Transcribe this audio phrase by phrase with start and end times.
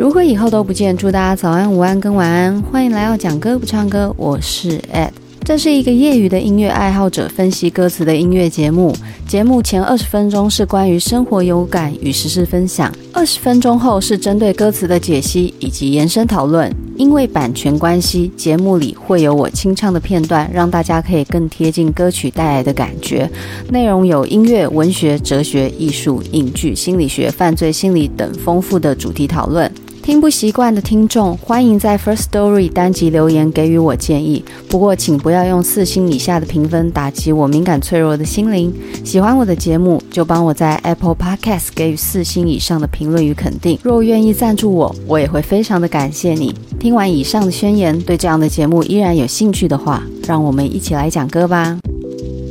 [0.00, 2.58] 如果以后都不见，祝大家早安、午安跟晚安。
[2.62, 5.10] 欢迎来到讲歌不唱歌，我是 Ed。
[5.44, 8.96] 这是一个业余的音乐爱好者分析歌词的音乐节目。
[9.28, 16.74] 节目前二十分钟是关于生活有感与时事分享，二十分钟后是针对歌词的解析以及延伸讨论。
[16.96, 23.30] 因为版权关系，节目里会有我清唱的片段，让大家可以更贴近歌曲带来的感觉。
[23.68, 29.70] 内容有音乐、文学、哲学、艺术、影剧、心理学、犯罪心理等丰富的主题讨论。
[30.02, 34.42] 听不习惯的听众，欢迎在 First Story 单集留言给予我建议。
[34.68, 38.72] 不过，请不要用四星以下的评分打击我敏感脆弱的心灵。
[39.04, 43.78] 喜欢我的节目，就帮我在 Apple Podcast 给予四星以上的评论与肯定。
[43.82, 46.54] 若愿意赞助我，我也会非常的感谢你。
[46.78, 51.78] 听完以上的宣言，对这样的节目依然有兴趣的话，让我们一起来讲歌吧。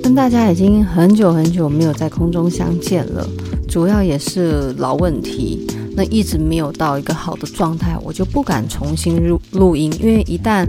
[0.03, 3.27] 跟大家已经很久很久没有在空中相见了，
[3.67, 5.67] 主要也是老问题。
[5.99, 10.65] 那一直没有到一个好的状态，我就不敢重新录录音，因为一旦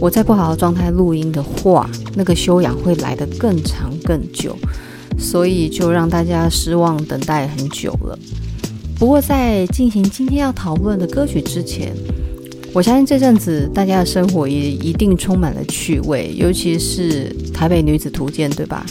[0.00, 4.56] 我在不好的状态录音的话，那个修养会来得更长更久，
[5.16, 8.18] 所以就让大家失望等待很久了。
[8.98, 11.94] 不过在进行今天要讨论的歌曲之前，
[12.72, 18.84] 我相信这阵子大家的生活也一定充满了趣味，尤其是《台北女子图鉴》，对吧？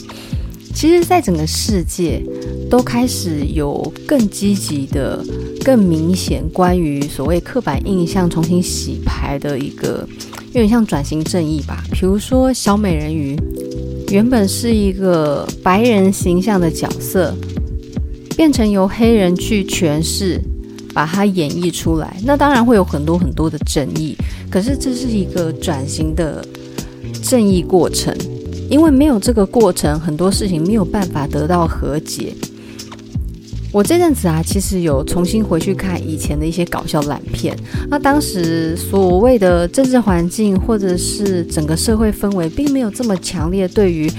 [0.74, 2.22] 其实，在整个世界
[2.70, 5.24] 都开始有更积极的。
[5.64, 10.04] 更明显，关于所谓刻板印象重新洗牌的一个，
[10.48, 11.84] 有点像转型正义吧。
[11.92, 13.38] 比如说，小美人鱼
[14.10, 17.32] 原本是一个白人形象的角色，
[18.36, 20.42] 变成由黑人去诠释，
[20.96, 22.18] 把它演绎出来。
[22.24, 24.18] 那当然会有很多很多的争议，
[24.50, 26.44] 可是这是一个转型的
[27.22, 28.18] 正义过程，
[28.72, 32.34] 因为没有这个过程，很多事情没有办法得到和解。
[33.70, 37.54] 我这阵子啊，其实有重新回去看以前的一些搞笑烂片。
[37.90, 44.10] 那当时所谓的政治环境，或者是整个社会氛围，并没有这么强烈，对于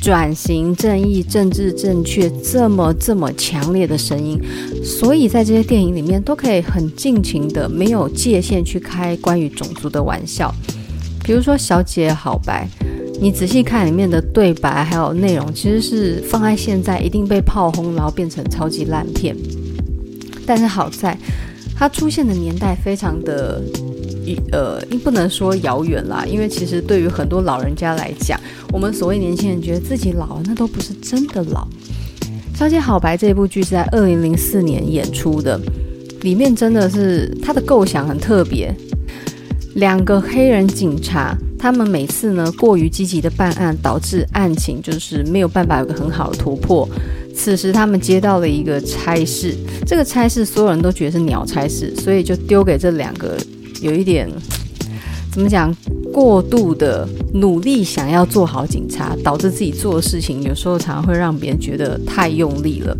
[0.00, 4.36] 转型正义、政治正确这么这么强烈的声音。
[4.82, 10.52] 所以在这些电影里面，都可以很尽情的、没有界限去开关于种族的玩笑。
[11.22, 12.68] 比如说《小姐好白》。
[13.22, 19.36] 你仔细看里面的对白还有内容，其实是放在现在一定被炮轰，然后变成超级烂片。
[20.44, 21.16] 但是好在
[21.76, 23.62] 它出现的年代非常的，
[24.26, 28.40] 一呃，不能说遥远啦，因为其实对于很多老人家来讲，
[28.72, 31.64] 我们所谓年轻人觉得自己老了，那都不是真的老。
[32.58, 35.60] 《小姐好白》这部剧是在二零零四年演出的，
[36.22, 38.74] 里面真的是它的构想很特别，
[39.76, 41.38] 两个黑人警察。
[41.62, 46.88] 他们每次呢过于积极的办案，导致案情就是没有办法有个很好的突破。
[47.36, 49.54] 此时他们接到了一个差事，
[49.86, 53.38] 这个差事所有人都觉得是鸟差事，所以就丢给这两个
[53.80, 54.28] 有一点
[55.30, 55.72] 怎么讲
[56.12, 62.96] 过度的努力想要做好警察，导致自己做的事情有时候常常会让别人觉得太用力了。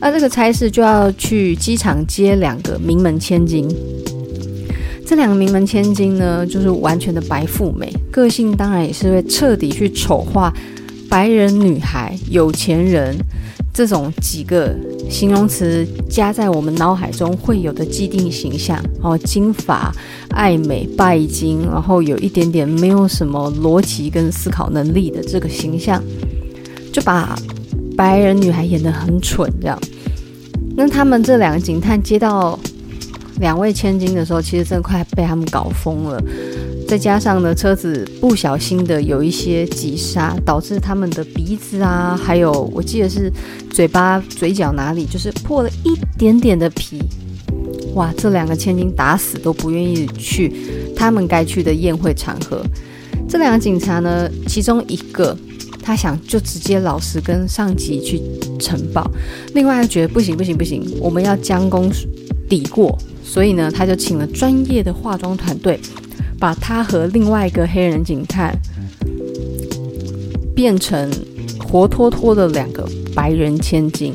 [0.00, 3.68] 那这个差事就要去机场接两个名门千金。
[5.04, 10.52] 这两个名门千金呢，就是完全的白富美，个性当然也是会彻底去丑化
[11.08, 13.14] 白人女孩、有钱人
[13.74, 14.74] 这种几个
[15.10, 19.92] 形容词加在我们脑海中会有的既定形象哦，金发、
[20.30, 26.02] 爱美、拜金，然后有一点点没有什么逻辑跟思考能力的这个形象，
[26.90, 27.36] 就把
[27.96, 29.78] 白人女孩演得很蠢这样。
[30.74, 32.58] 那他们这两个警探接到。
[33.42, 36.22] 两位千金的时候，其实真的快被他们搞疯了。
[36.86, 43.30] 再加上呢，车子不小心的有一些急刹，导致他们的鼻子啊，还有我记得是
[43.68, 47.02] 嘴巴、嘴角哪里，就是破了一点点的皮。
[47.94, 50.52] 哇，这两个千金打死都不愿意去
[50.94, 52.62] 他们该去的宴会场合。
[53.28, 55.36] 这两个警察呢，其中一个
[55.82, 58.20] 他想就直接老实跟上级去
[58.60, 59.10] 呈报，
[59.54, 61.90] 另外他觉得不行不行不行，我们要将功
[62.48, 62.96] 抵过。
[63.22, 65.80] 所以呢，他就请了专业的化妆团队，
[66.38, 68.54] 把他和另外一个黑人警探
[70.54, 71.10] 变成
[71.58, 74.14] 活脱脱的两个白人千金。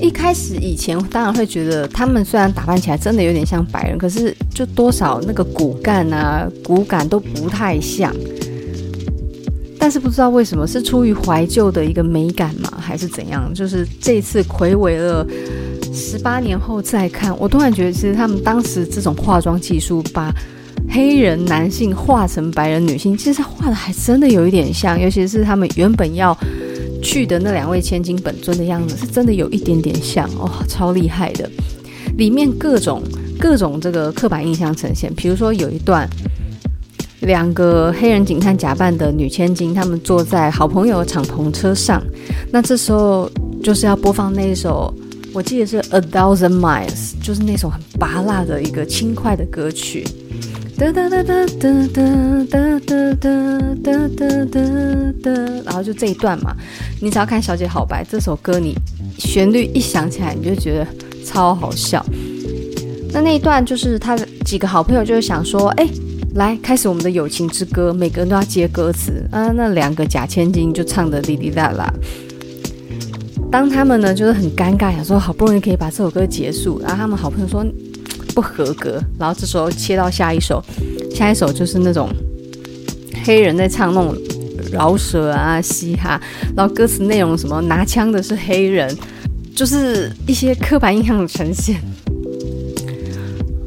[0.00, 8.14] 一开始以前当然会觉得他们虽然打扮起来真的有点像白人，可是就多少那个骨干啊、骨感都不太像。
[9.78, 13.52] 但是不知道为什么是出于怀旧的一个美感吗，还是怎样？
[13.52, 15.26] 就是这次魁伟了。
[15.92, 20.32] 十八年后再看，我突然觉得，其实他们当时这种化妆技术，把
[20.88, 26.36] 黑人男性化成白人女性，其实画的还真的有一点像，尤其是他们原本要
[27.02, 31.48] 去的那两位千金本尊的样子，是真的有一点点像哦，超厉害的。
[32.16, 33.02] 里面各种
[33.38, 35.12] 各种这个刻板印象呈现。
[35.14, 36.08] 比如说有一段，
[37.20, 42.02] 两个黑人警探假扮的女千金，他们坐在好朋友敞篷车上，
[42.50, 43.30] 那这时候
[43.62, 44.92] 就是要播放那一首，
[45.32, 50.04] 我记得是《A Thousand Miles》，就是那首很拔辣的一个轻快的歌曲。
[50.76, 52.02] 哒哒哒哒哒哒
[52.46, 54.60] 哒哒哒哒哒
[55.22, 55.30] 哒，
[55.64, 56.56] 然后就这一段嘛，
[57.00, 58.74] 你只要看《小姐好白》这首歌，你
[59.18, 60.86] 旋律一响起来，你就觉得
[61.24, 62.04] 超好笑。
[63.12, 65.86] 那那一段就是他的几个好朋友就是想说，哎，
[66.34, 69.24] 来开始我们的友情之歌，每个人都要接歌词。
[69.30, 71.92] 啊，那两个假千金就唱的滴滴答答。
[73.50, 77.64] 当他们呢就是很尴尬，想说好不容易可以把这首歌结束，然后他们好朋友说。
[78.32, 80.62] 不合格，然后这时候切到下一首，
[81.12, 82.08] 下一首就是那种
[83.24, 84.16] 黑人在唱那种
[84.70, 86.18] 饶舌啊、嘻哈，
[86.56, 88.96] 然后歌词内容什么拿枪的是黑人，
[89.52, 91.80] 就是一些刻板印象的呈现。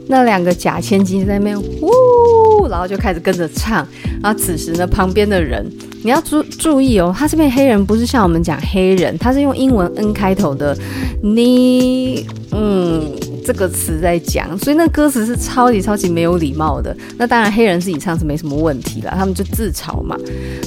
[0.07, 3.85] 那两个假千金在那边呜，然后就开始跟着唱，
[4.21, 5.69] 然后此时呢，旁边的人
[6.03, 10.77] 你要注注意哦，他这边黑人不是像我们讲黑人，他是用英文 N 开头的，
[11.21, 13.11] 你嗯。
[13.45, 16.95] 这个词在讲，所以那歌词是超级超级没有礼貌的。
[17.17, 20.17] 那当然，黑人自己唱是没什么问题了，他们就自嘲嘛。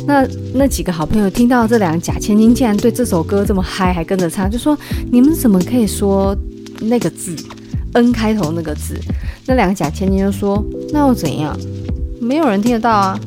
[0.06, 4.76] 那那几个好朋友听到这两个假千金竟然对这首歌这么嗨，还跟着唱，就说
[5.10, 6.36] ：“你们怎么可以说
[6.82, 7.34] 那个字
[7.94, 8.94] N 开头那个字？”
[9.48, 10.62] 那两个假千金就说
[10.92, 11.58] ：“那又怎样？
[12.20, 13.18] 没有人听得到啊。”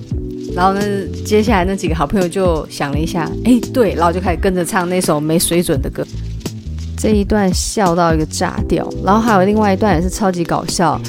[0.56, 0.81] 然后呢，
[1.25, 6.06] 接下来那几个好朋友就想了一下，哎，对，然后就开始跟着唱那首没水准的歌。
[6.98, 11.00] 这一段笑到一个炸掉，然后还有另外一段也是超级搞笑。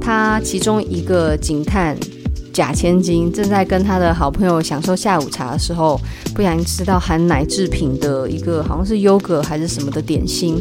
[0.00, 1.96] 他其中一个警探
[2.52, 6.00] 假千金正在跟他的好朋友享受下午茶的时候，
[6.34, 10.56] 不小心吃到含奶制品的一个好像是优格还是什么的点心，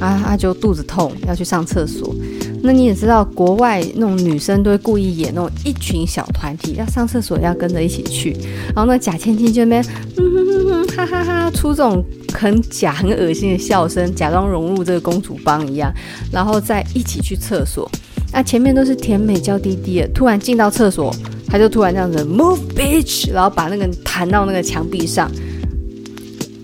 [0.00, 2.14] 啊，他就肚子痛要去上厕所。
[2.64, 8.34] 那你也知道，国外那种女生都会故意演那种一群小团体要上厕所要跟着一起去，
[8.74, 9.84] 然后那假千金就那边
[10.16, 12.04] 嗯哼哼哼哈哈哈出这种。
[12.36, 15.94] 很假、很恶心的笑声，假装融入这个公主帮一样，
[16.32, 17.88] 然后再一起去厕所。
[18.32, 21.14] 那前面都是甜美娇滴滴的，突然进到厕所，
[21.46, 25.30] 他就突然这样子 move bitch，然后把那个弹到那个墙壁上。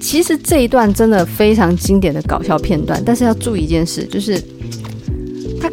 [0.00, 4.42] 其实这一段真的非常经典的搞笑片段，但是要注意一件事，就是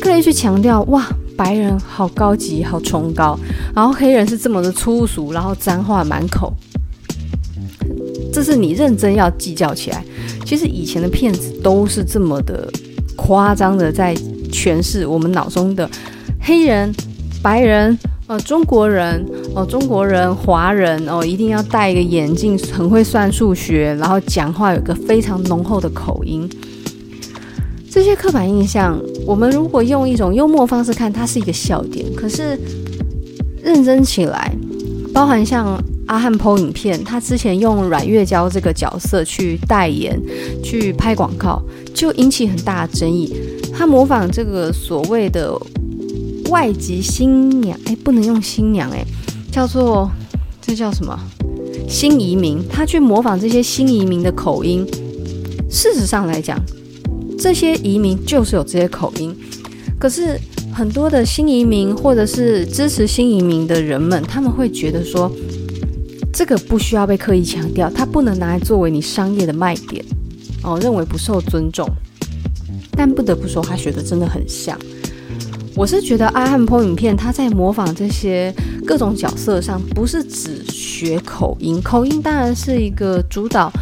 [0.07, 1.05] 他刻意去强调哇，
[1.35, 3.37] 白人好高级、好崇高，
[3.75, 6.53] 然后黑人是这么的粗俗，然后脏话满口。
[8.31, 10.01] 这是你认真要计较起来。
[10.45, 12.71] 其实以前的片子都是这么的
[13.17, 14.15] 夸张的，在
[14.49, 15.89] 诠释我们脑中的
[16.39, 16.89] 黑人、
[17.43, 19.21] 白人、呃中国人、
[19.53, 26.49] 哦、呃、中国人、华人哦、一定要戴一个眼镜，很会算数学，然后讲话有个非常浓厚的口音。
[27.89, 32.05] 这些刻板印象，我们如果用一种幽默方式看，它是一个笑点。
[32.15, 32.57] 可是
[33.61, 34.55] 认真起来，
[35.13, 35.77] 包含像。
[36.07, 40.17] 阿汉剖影片，他之前用阮月娇这个角色去代言、
[40.63, 41.61] 去拍广告，
[41.93, 43.35] 就引起很大的争议。
[43.73, 45.53] 他模仿这个所谓的
[46.49, 49.03] 外籍新娘，哎，不能用新娘，哎，
[49.51, 50.09] 叫做
[50.61, 51.13] 这叫什么？
[51.89, 52.65] 新移民。
[52.69, 54.87] 他去模仿这些新移民的口音。
[55.69, 56.57] 事实上来讲，
[57.37, 59.35] 这些移民就是有这些口音。
[59.99, 60.39] 可是
[60.73, 65.31] 很多的新移民或者是支持新移民的人们，他们会觉得说。
[66.33, 70.05] 这个不需要被刻意强调，它不能拿来作为你商业的卖点
[70.61, 71.89] 哦，认为不受尊重。
[72.91, 74.77] 但不得不说，他学的真的很像。
[75.75, 78.53] 我是觉得阿汉坡影片，他在模仿这些
[78.85, 83.73] 各种角色上，不是只学口音，口音当然是一个主导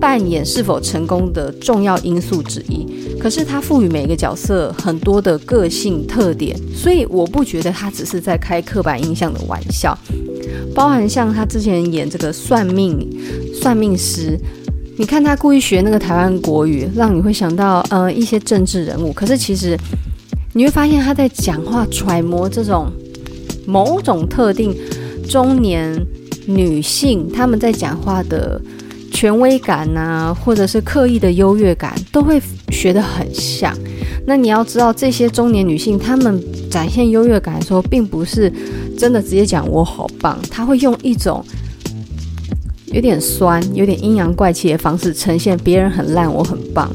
[0.00, 2.86] 扮演是否成功的重要因素之一。
[3.18, 9.96] 可是他赋予每一个角色很多的个性特点，所以我不觉得他只是在开刻板印象的玩笑。
[10.74, 13.06] 包含像他之前演这个算命
[13.52, 14.38] 算命师，
[14.96, 19.12] 你看他故意学那个台湾国语，让你会想到呃一些政治人物。
[19.12, 19.76] 可是其实
[20.54, 22.90] 你会发现他在讲话揣摩这种
[23.66, 24.74] 某种特定
[25.28, 25.94] 中年
[26.46, 28.60] 女性，他们在讲话的
[29.20, 33.76] 权威感啊，或者是刻意的优越感，都会学得很像。
[34.26, 38.50] 那你要知道，这些中年女性她们展现优越感的时候，并不是。
[38.96, 41.44] 真的直接讲我好棒，她会用一种
[42.86, 46.90] 有点酸、有点阴阳怪气的方式呈现别人很烂，我很棒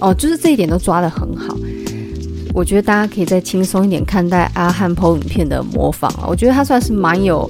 [0.00, 1.56] 哦，就是这一点都抓得很好。
[2.52, 7.48] 我觉得大家可以再轻松一点看待阿汉 PO 影片的模仿啊，我觉得他算是蛮有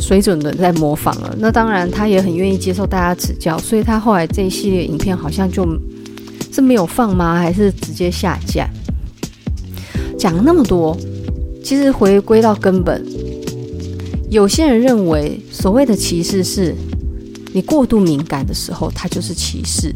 [0.00, 1.34] 水准的在模仿了。
[1.38, 5.66] 那当然，他也很愿意接受大家指教，所以他后来这一系列影片好像就
[6.52, 7.38] 是没有放吗？
[7.38, 8.68] 还是直接下架？
[10.18, 10.96] 讲那么多，
[11.62, 13.04] 其实回归到根本，
[14.30, 16.74] 有些人认为所谓的歧视是，
[17.52, 19.90] 你过度敏感的时候，它就是歧视；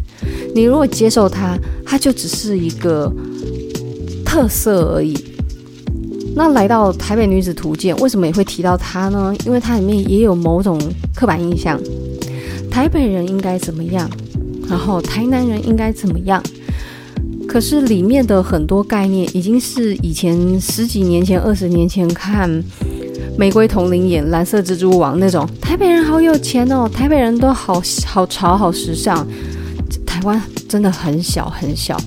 [0.54, 3.10] 你如果接受它，它就只是一个
[4.24, 5.16] 特色而已。
[6.38, 9.34] 那来到台北女子图鉴，为什么也会提到它呢？
[9.44, 10.80] 因为它里面也有某种
[11.12, 11.76] 刻板印象，
[12.70, 14.08] 台北人应该怎么样，
[14.68, 16.40] 然后台南人应该怎么样。
[17.48, 22.48] 可是里面的很多概念已经是以前十几年前、二十年前看
[23.36, 29.26] 《玫瑰同林演》《蓝色蜘蛛网》那种台北人好有钱哦，台北人都好好潮、好时尚。
[30.06, 32.00] 台湾真的很小很小，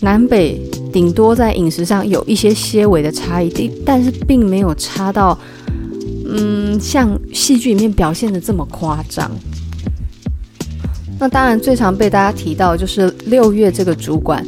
[0.00, 0.60] 南北
[0.92, 5.38] 顶多在饮食上有一些些微的差异，但是并没有差到
[6.28, 9.30] 嗯像戏剧里面表现的这么夸张。
[11.18, 14.44] 那当然，最常被大家提到就是六月这个主管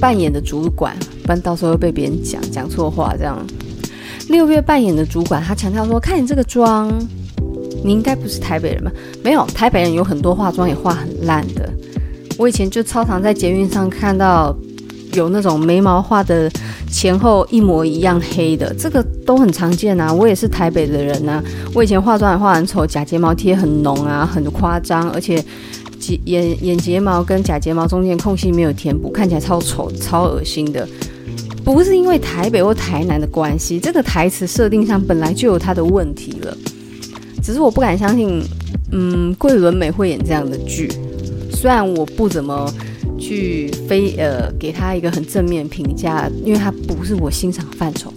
[0.00, 3.14] 扮演的主管，不然到时候会被别人讲讲错话。
[3.14, 3.38] 这样，
[4.30, 6.90] 六月扮演的主管，他强调说：“看你这个妆，
[7.84, 8.90] 你应该不是台北人吧？
[9.22, 11.70] 没有，台北人有很多化妆也化很烂的。
[12.38, 14.56] 我以前就超常在捷运上看到
[15.14, 16.50] 有那种眉毛画的
[16.90, 20.12] 前后一模一样黑的，这个都很常见啊。
[20.12, 21.42] 我也是台北的人啊，
[21.74, 25.42] 我以前化妆也化很丑，假睫毛贴很浓啊，很夸张，而且。”
[26.24, 30.84] 眼眼睫毛跟假睫毛中间空隙没有填补，看起来超丑、超恶心的。
[31.64, 36.56] 不是因为台北或台南的关系，这个台词设定上本来就有它的问题了。
[37.40, 38.42] 只是我不敢相信，
[38.90, 40.90] 嗯，桂纶镁会演这样的剧。
[41.52, 42.68] 虽然我不怎么
[43.22, 48.12] 去非呃给他一个很正面评价，因为他不是我欣赏范畴。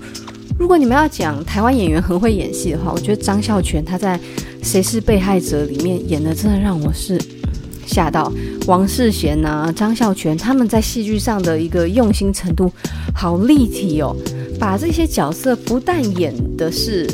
[0.58, 4.18] 如果你们要讲台湾演员很会演戏的话，我觉得张孝全他在
[4.64, 7.22] 《谁是被害者》里面演的真的让我是。
[7.88, 8.34] 吓到
[8.66, 12.72] 王世贤呐、张孝全他们在戏剧上的一个用心程度
[13.14, 14.16] 好立体哦，
[14.60, 17.08] 把这些角色不但演的是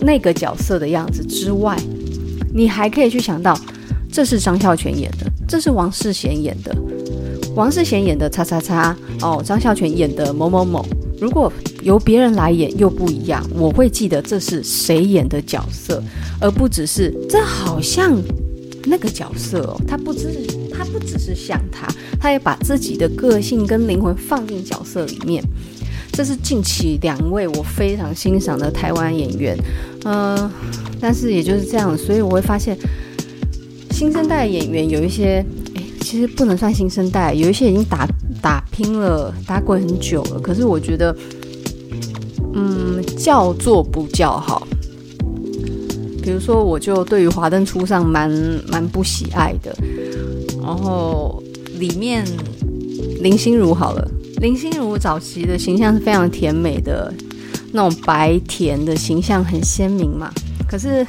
[0.00, 1.74] 那个角色的样子之外，
[2.52, 3.58] 你还可以去想到
[4.12, 6.74] 这是张孝全演的，这是王世贤演的，
[7.54, 10.82] 王世贤演的叉叉叉哦，张孝全演的某某某。
[11.20, 16.02] 如果由别人来演又不一样，我会记得这是谁演的角色，
[16.40, 18.18] 而不只是这好像。
[18.84, 20.38] 那个角色哦，他不只是
[20.72, 21.86] 他不只是像他，
[22.18, 25.40] 他也把自己的个性跟灵魂放进角色里面。
[26.12, 29.56] 这是近期两位我非常欣赏的台湾演员，
[30.04, 30.50] 嗯、
[31.00, 32.76] 但是也就是这样，所以我会发现
[33.92, 35.44] 新生代演员有一些，
[35.74, 38.08] 哎，其实不能算新生代，有一些已经打
[38.40, 41.14] 打拼了，打滚很久了，可是我觉得，
[42.54, 44.66] 嗯，叫做不叫好。
[46.22, 48.30] 比如说，我就对于《华灯初上》蛮
[48.68, 49.76] 蛮不喜爱的。
[50.62, 51.42] 然后
[51.78, 52.24] 里面
[53.20, 57.12] 林心如好了，林心如早期的形象是非常甜美的，
[57.72, 60.32] 那种白甜的形象很鲜明嘛。
[60.68, 61.04] 可是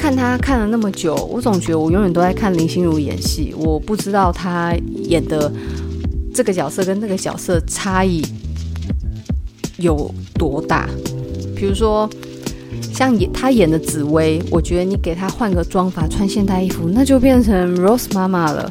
[0.00, 5.52] 看他看了那么久，我总觉得我永远都在看林心如演戏，我不知道她演的
[6.32, 8.24] 这个角色跟那个角色差异
[9.76, 10.88] 有多大。
[11.54, 12.08] 比如说。
[12.94, 18.70] 像演他演的紫薇，我觉得你给他换个妆发，穿现代衣服，那就变成 Rose 妈妈了。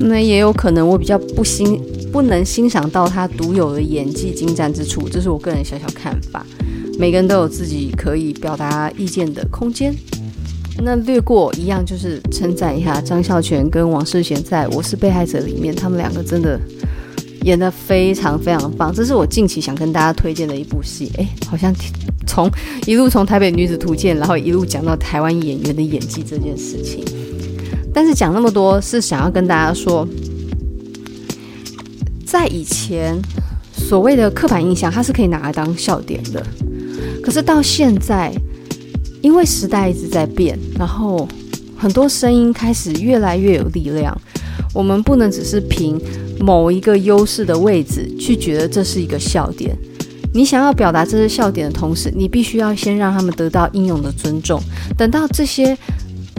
[0.00, 6.44] 那也有可能我比较不欣不能欣赏到他独有的演技精湛之处，这是我个人小小看法。
[6.98, 9.94] 每个人都有自己可以表达意见的空间。
[10.82, 16.60] 那略过一样，就是称赞一下张孝全跟王世贤在我是被害者里面，他们两个真的
[17.42, 18.92] 演得非常非常棒。
[18.94, 21.10] 这是我近期想跟大家推荐的一部戏。
[21.18, 21.74] 哎，好像。
[22.28, 22.50] 从
[22.86, 27.02] 一路从台北女子图鉴，然后一路讲到台湾演员的演技这件事情，
[27.94, 30.06] 但是讲那么多是想要跟大家说，
[32.26, 33.16] 在以前
[33.72, 36.44] 所谓的刻板印象，它是可以拿来当笑点的。
[37.22, 38.34] 可是到现在，
[39.26, 41.26] 因为时代一直在变，然后
[41.76, 44.16] 很多声音开始越来越有力量，
[44.72, 46.00] 我们不能只是凭
[46.38, 49.76] 某一个优势的位置去觉得这是一个笑点。
[50.32, 54.62] 你想要表达这些笑点的同时，你必须要先让他们得到应有的尊重。
[54.96, 55.76] 等到这些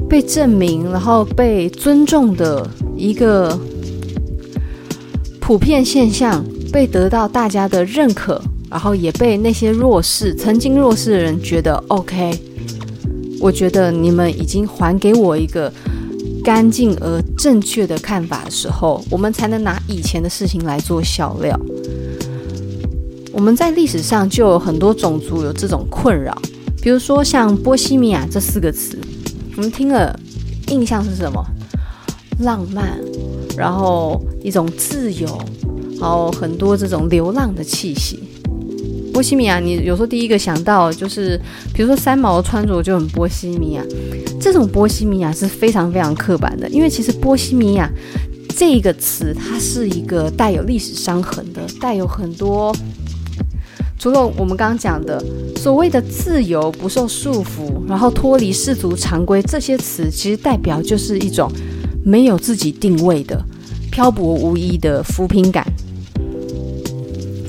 [0.08, 2.65] 被证明，然后被尊重的
[2.96, 3.60] 一个
[5.41, 6.41] 普遍现象，
[6.72, 8.41] 被得到大家的认可，
[8.72, 12.32] 然后也被那些弱势、曾经弱势的人觉得 OK，
[13.48, 15.72] 我觉得你们已经还给我一个
[16.44, 21.58] 干净而正确的看法的时候，我们才能拿以前的事情来做笑料。
[23.32, 26.38] 我们在历史上就有很多种族有这种困扰，
[26.82, 29.00] 比如说像波西米亚这四个词，
[29.56, 30.20] 我们听了
[30.68, 31.42] 印象是什么？
[32.42, 33.00] 浪漫，
[33.56, 35.42] 然后一种自由，
[36.01, 38.20] 然后很多这种流浪的气息。
[39.17, 41.41] 波西米亚，你有时候第一个想到就是，
[41.74, 43.83] 比如说三毛穿着就很波西米亚，
[44.39, 47.91] 这种波西米亚是非常非常刻板的，因为其实波西米亚
[48.55, 52.71] 这个词，它是一个带有历史伤痕的，带有很多，
[53.97, 55.19] 除了我们刚刚讲的
[55.55, 61.51] 所谓的自由、不受束缚，然后脱离世俗常规这些词，其实代表就是一种
[62.05, 63.43] 没有自己定位的、
[63.91, 65.65] 漂泊无依的浮萍感。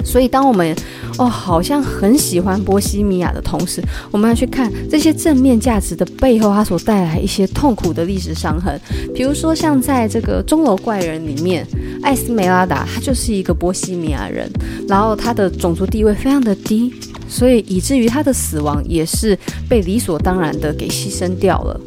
[0.02, 0.75] 所以当我们
[1.18, 3.82] 哦，好像很喜欢波西米亚的同时，
[4.12, 8.80] 我们要去看这些正面价值的背后，它所带来一些痛苦的历史伤痕。
[9.12, 11.66] 比如说，像在这个钟楼怪人里面，
[12.02, 14.48] 艾斯梅拉达她就是一个波西米亚人，
[14.88, 16.94] 然后她的种族地位非常的低，
[17.28, 19.37] 所以以至于她的死亡也是
[19.68, 21.80] 被理所当然的给牺牲掉了。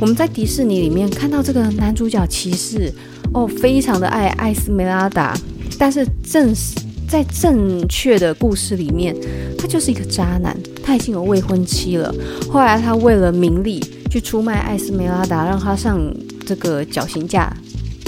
[0.00, 2.92] 我们在迪士尼里面看到这个男主角骑士，
[3.32, 5.32] 哦，非常的爱艾斯梅拉达，
[5.78, 6.87] 但是正是。
[7.08, 9.16] 在正确的故事里面，
[9.56, 12.14] 他就是一个渣男，他已经有未婚妻了。
[12.50, 15.98] 后来他为了名利去出卖艾斯梅拉达，让他上
[16.44, 17.50] 这个绞刑架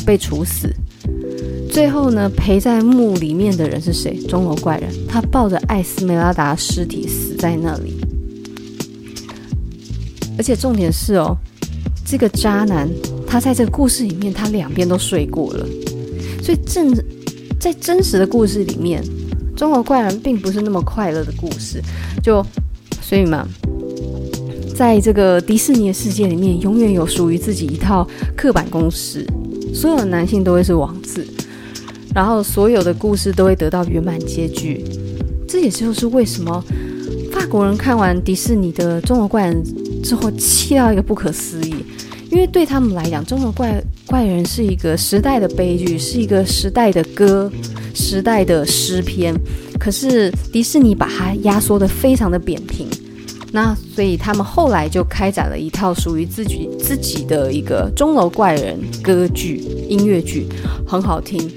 [0.05, 0.69] 被处死。
[1.71, 4.19] 最后呢，陪在墓里面的人是谁？
[4.29, 7.95] 钟楼怪人，他抱着艾斯梅拉达尸体死在那里。
[10.37, 11.35] 而且重点是哦，
[12.05, 12.89] 这个渣男
[13.27, 15.67] 他在这个故事里面，他两边都睡过了，
[16.43, 16.95] 所以正。
[17.61, 19.05] 在真实的故事里面，
[19.55, 21.79] 中国怪人并不是那么快乐的故事，
[22.23, 22.45] 就
[23.03, 23.47] 所以嘛，
[24.75, 29.27] 在这个迪士尼的世界里面，永远有属于自己一套刻板公式，
[29.75, 31.23] 所有的男性都会是王子，
[32.15, 34.83] 然后所有的故事都会得到圆满结局。
[35.47, 36.65] 这也就是为什么
[37.31, 39.63] 法国人看完迪士尼的中国怪人
[40.03, 41.75] 之后，气到一个不可思议。
[42.31, 47.49] 因为对他们来讲，中国怪怪人是一个时代的悲剧，是一个时代的歌，
[47.95, 49.33] 时代的诗篇。
[49.79, 52.89] 可是迪士尼把它压缩得非常的扁平，
[53.53, 59.59] 那所以他们后来就开展了一套属于自己自己的一个钟楼怪人歌剧
[59.89, 60.49] 音乐剧，
[60.85, 61.49] 很好听，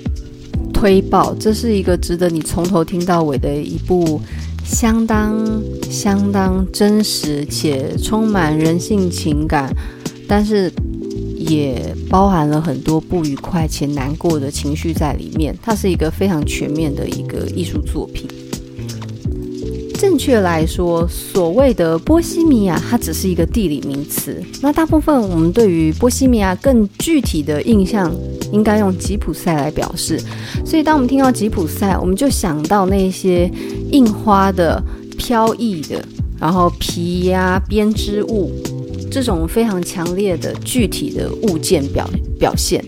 [0.72, 1.34] 推爆。
[1.40, 4.22] 这是一个值得你从头听到尾的一部
[4.64, 5.44] 相当
[5.90, 9.76] 相当真实且充满人性情感。
[10.26, 10.72] 但是
[11.48, 15.56] 也包含了很多不愉快且难过的情绪在里面。
[15.62, 18.28] 它是一个非常全面的一个艺术作品。
[20.00, 24.44] 正确来说，所谓的波西米亚，它只是一个地理名词。
[24.62, 28.14] 那大部分我们对于波西米亚更具体的印象，
[28.52, 30.20] 应该用吉普赛来表示。
[30.66, 33.50] 所以，当我们听到吉普赛，我们就想到那些
[33.92, 34.84] 印花的、
[35.18, 36.04] 飘逸的，
[36.38, 38.52] 然后皮呀、编织物。
[39.14, 42.84] 这种非常强烈的具体的物件表表现，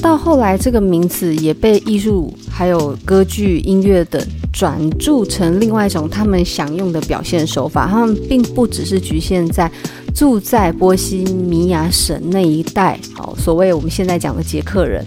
[0.00, 4.18] 到后来这个名词也被艺术、还有歌剧、音乐等
[4.50, 7.86] 转注成另外一种他们想用的表现手法。
[7.86, 9.70] 他们并不只是局限在
[10.14, 15.04] 住在波西米亚省那一带，哦，所谓我们现在讲的捷克人，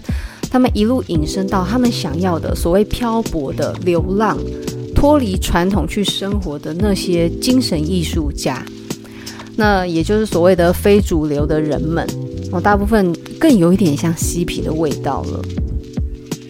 [0.52, 4.38] 他们一路引申到他们想要的所谓漂泊的流浪、
[4.94, 8.64] 脱离传统去生活的那些精神艺术家。
[9.56, 12.06] 那也就是所谓的非主流的人们，
[12.50, 15.42] 哦，大部分更有一点像嬉皮的味道了。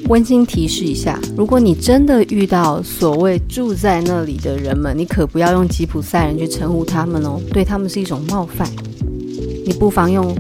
[0.08, 8.68] 温馨提示一下，如果你真的遇到所谓住在那里的人们，你可不要用吉普赛人去称呼他们哦，对他们是一种冒犯。
[9.66, 10.36] 你不妨用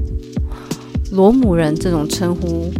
[1.12, 2.70] 罗姆人这种称呼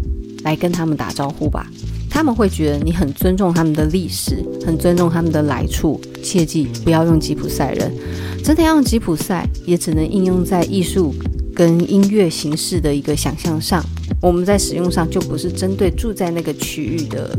[0.43, 1.71] 来跟他们打招呼吧，
[2.15, 6.01] 他们会觉得你很尊重他们的历史，很尊重他们的来处。
[6.23, 7.93] 切记不要用吉普赛人。
[8.41, 11.13] 真的要用吉普赛，也只能应用在艺术
[11.53, 13.85] 跟音乐形式的一个想象上。
[14.23, 17.37] 我们在使用上就不是针对住在那个区域的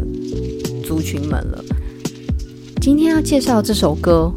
[0.84, 1.64] 族群们了。
[2.82, 4.30] 今天要介绍这首歌，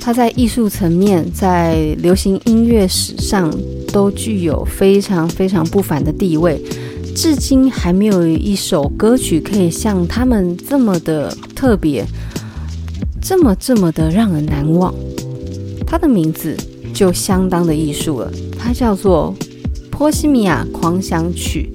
[0.00, 3.54] 它在艺术层面，在流行音乐史上
[3.92, 6.58] 都具有非常非常不凡的地位。
[7.14, 12.04] 至今还没有一首歌曲可以像他们这么的特别，
[13.20, 14.92] 这么这么的让人难忘。
[15.86, 16.56] 它的名字
[16.94, 19.34] 就相当的艺术了，它叫做
[19.90, 21.70] 《波西米亚狂想曲》。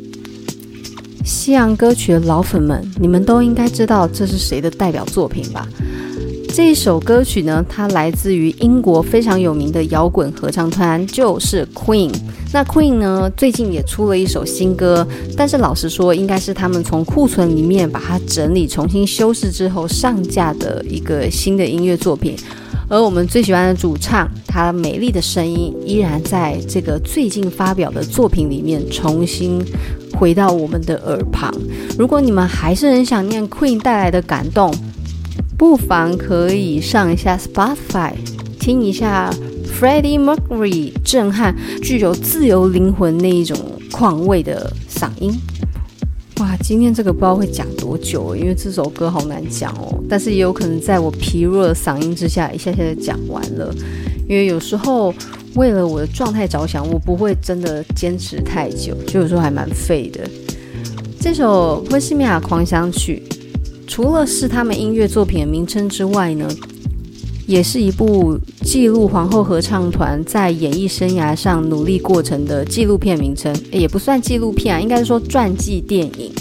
[1.26, 5.68] 西洋歌曲的老粉们，你们都应该知道这是谁的代表作品吧？
[6.50, 12.12] 这一首歌曲呢，它来自于英国非常有名的摇滚合唱团，就是 Queen。
[12.52, 22.36] 那 Queen 呢，最近也出了一首新歌，但是老实说，应该是他们从库存里面把它整理、重新修饰之后上架的一个新的音乐作品。
[22.90, 29.62] 而我们最喜欢的主唱，他美丽的声音依然在这个最近发表的作品里面重新
[30.14, 31.54] 回到我们的耳旁。
[32.00, 34.74] 如果你们还是很想念 Queen 带来的感动，
[35.58, 38.14] 不妨可以上一下 Spotify，
[38.60, 39.34] 听一下
[39.66, 43.58] Freddie Mercury 震撼、具有自由灵魂那一种
[43.92, 45.34] 况味的嗓音。
[46.40, 50.04] 哇，今天这个不知道会讲多久，因为这首歌好难讲哦。
[50.08, 53.74] 但是也有可能在我疲弱的嗓音之下，一下下就讲完了。
[54.30, 55.12] 因为有时候
[55.56, 60.30] 为了我的状态着想，我不会真的坚持太久，就有时候还蛮废的。
[61.20, 63.24] 这首《波西米亚狂想曲》。
[63.88, 66.48] 除了是他们音乐作品的名称之外呢，
[67.48, 76.32] 也是一部记录皇后合唱团在演艺生涯上努力过程的纪录片名称，也不算纪录片啊，应该说传记电影。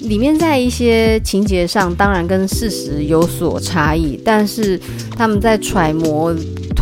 [0.00, 4.80] 里面在一些情节上，当然跟事实有所差异，但是
[5.16, 6.34] 他们在揣摩。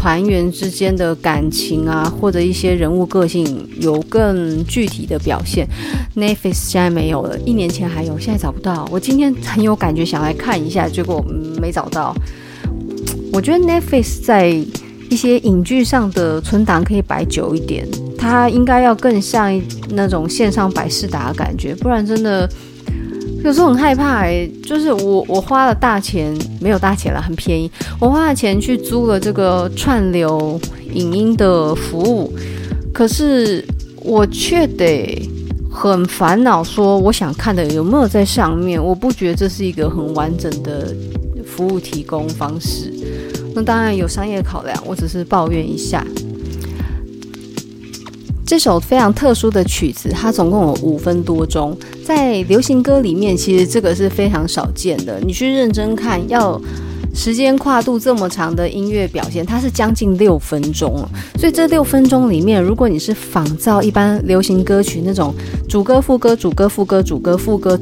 [0.06, 5.66] 团员之间的感情啊，或者一些人物个性有更具体的表现。
[6.14, 8.88] Netflix 现在没有了，一年前还有，现在找不到。
[8.92, 11.20] 我今天很有感觉想来看一下，结果
[11.60, 12.14] 没找到。
[13.32, 14.46] 我觉得 Netflix 在
[15.10, 17.84] 一些影剧上的存档可以摆久一点，
[18.16, 22.48] 它应该要更像那种线上百事达的感觉，不然真的。
[23.46, 27.70] 有时候很害怕哎、就是我我花了大钱，没有大钱了，很便宜。
[28.00, 30.60] 我花了钱去租了这个串流
[30.92, 32.32] 影音的服务，
[32.92, 33.64] 可是
[34.02, 35.30] 我却得
[35.70, 38.84] 很烦恼，说我想看的有没有在上面。
[38.84, 40.92] 我不觉得这是一个很完整的
[41.46, 42.92] 服务提供方式。
[43.54, 46.04] 那当然有商业考量，我只是抱怨一下。
[48.46, 51.76] 这首非常特殊的曲子，它总共有五分多钟。
[52.04, 55.18] 在流行歌里面，其实这个是非常少见的。
[55.20, 56.58] 你去认真看，要
[57.12, 61.04] 时间跨度这么长的音乐表现，它是将近六分钟。
[61.40, 65.34] 所以这六分钟里面，如果你是仿造一般流行歌曲那种
[65.68, 67.76] 主歌副歌、主歌副歌、主歌副歌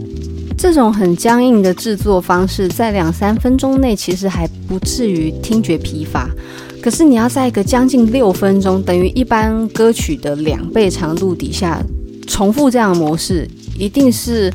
[0.57, 6.31] 这种很僵硬的制作方式，在两三分钟内其实还不至于听觉疲乏。
[6.85, 11.83] 可是你要在一个将近六分钟，等于一般歌曲的两倍长度底下
[12.27, 14.53] 重复这样的模式，一定是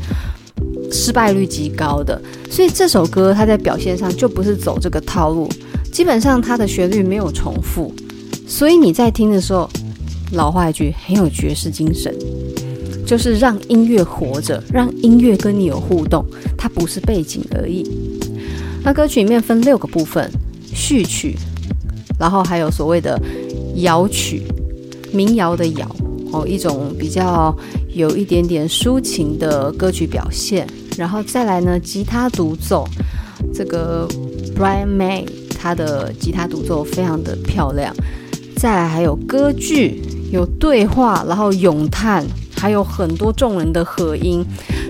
[0.92, 2.22] 失败率极高的。
[2.48, 5.50] 所以这首歌它在表现上就不是走这个套路，
[5.92, 7.92] 基本上它的旋律没有重复，
[8.48, 9.68] 所以你在听的时候，
[10.34, 12.16] 老话一句，很有爵士精神，
[13.08, 16.24] 就是让音乐活着，让音乐跟你有互动，
[16.56, 17.90] 它不是背景而已。
[18.84, 20.32] 那歌曲里面分六个部分，
[20.72, 21.36] 序曲。
[22.20, 23.20] 然后还有所谓的
[23.78, 24.44] 摇曲，
[25.14, 25.96] 民谣的摇
[26.32, 27.56] 哦，一种比较
[27.94, 30.68] 有一点点抒情的歌曲表现。
[30.98, 32.86] 然后再来呢，吉他独奏，
[33.54, 34.06] 这个
[34.54, 35.26] Brian May
[35.58, 37.96] 他的吉他独奏非常的漂亮。
[38.58, 40.02] 再来还有歌剧，
[40.32, 44.46] 有对话，然后咏叹，还有很多众人的合音。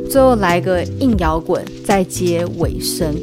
[0.10, 3.16] 最后来个硬摇滚，再接尾声。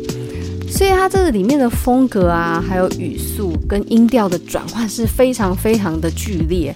[0.69, 6.75] 所以它这个里面的风格啊，还有语速跟音调的转换是非常非常的剧烈。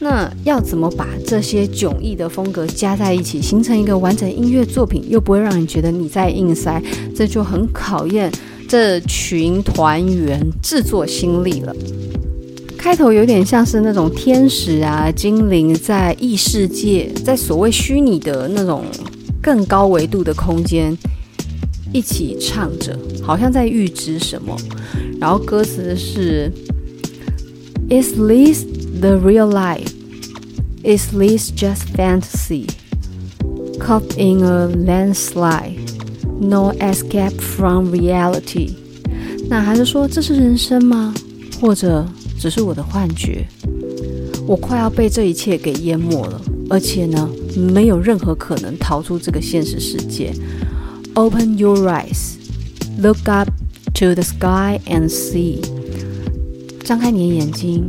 [0.00, 6.80] 那要怎么把这些迥异的风格加在一起，形成一个完整音乐作品，又不会让人觉得你在硬塞？
[7.16, 8.30] 这就很考验
[8.68, 11.74] 这群团员制作心力了。
[12.76, 18.84] 开头有点像是那种天使啊、精灵在异世界，在所谓虚拟的那种
[19.42, 20.96] 更高维度的空间。
[21.92, 24.56] 一起唱着，好像在预知什么。
[25.20, 26.50] 然后歌词是
[27.88, 28.64] ：Is this
[29.00, 29.92] the real life?
[30.84, 32.66] Is this just fantasy?
[33.78, 35.78] Caught in a landslide,
[36.40, 38.72] no escape from reality。
[39.48, 41.14] 那还是说这是人生吗？
[41.60, 42.06] 或者
[42.38, 43.46] 只是我的幻觉？
[44.46, 50.32] 我快要被这一切给淹没了，而且呢，没有任何可能逃出这个现实世界。
[51.17, 52.37] Open your eyes,
[52.97, 53.49] look up
[53.93, 55.61] to the sky and see。
[56.83, 57.85] 张开你的眼睛，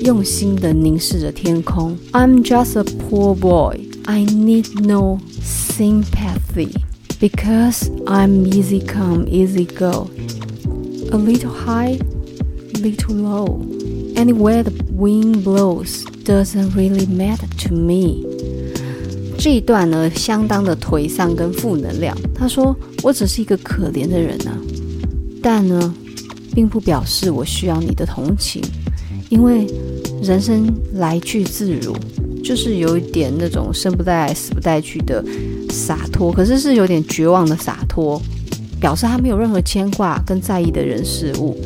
[0.00, 1.96] 用心的凝视着天空。
[2.12, 3.78] I'm just a poor boy.
[4.04, 6.74] I need no sympathy
[7.20, 10.10] because I'm easy come, easy go.
[11.12, 12.00] A little high,
[12.82, 13.60] little low.
[14.16, 18.24] Anywhere the wind blows doesn't really matter to me.
[19.47, 22.13] 这一段呢，相当的颓丧跟负能量。
[22.35, 24.51] 他说：“我只是一个可怜的人啊，
[25.41, 25.95] 但呢，
[26.53, 28.61] 并不表示我需要你的同情，
[29.29, 29.65] 因为
[30.21, 31.95] 人生来去自如，
[32.43, 35.23] 就是有一点那种生不带来死不带去的
[35.69, 38.21] 洒脱，可是是有点绝望的洒脱，
[38.81, 41.57] 表示他没有任何牵挂跟在意的人事物。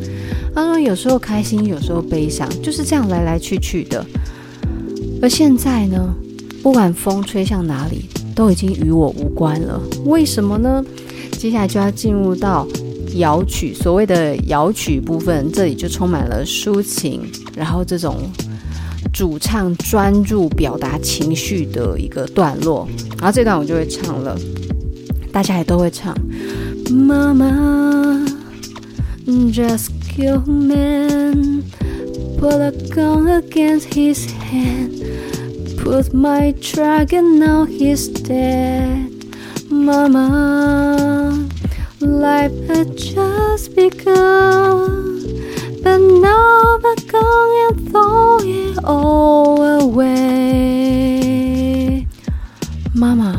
[0.53, 4.05] 他说有时候开心，有时候悲伤，就是这样来来去去的。
[5.19, 6.13] 而现在呢？”
[6.61, 9.81] 不管风吹向哪里，都已经与我无关了。
[10.05, 10.83] 为什么呢？
[11.31, 12.67] 接下来就要进入到
[13.15, 17.21] 摇曲，所谓的摇曲部分，这里就充满了抒情，
[17.55, 18.15] 然后这种
[19.11, 22.87] 主唱专注表达情绪的一个段落。
[23.17, 24.37] 然后这段我就会唱了，
[25.31, 26.15] 大家也都会唱。
[26.89, 28.23] 妈妈
[29.25, 31.63] just kill man,
[32.37, 34.89] put a gun against his head,
[35.83, 39.09] put my dragon, now he's dead.
[39.69, 41.47] Mama,
[41.99, 45.23] life had just begun,
[45.83, 51.17] but now the gun and throw it all away.
[52.93, 53.35] 妈妈，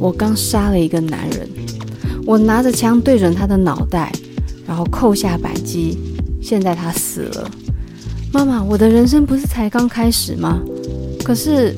[0.00, 1.46] 我刚杀了一个男人，
[2.24, 4.10] 我拿着枪对准他的脑袋，
[4.66, 5.98] 然后扣下扳机，
[6.40, 7.50] 现在他死了。
[8.32, 10.62] 妈妈，我的人生不是才刚开始吗？
[11.27, 11.75] 可是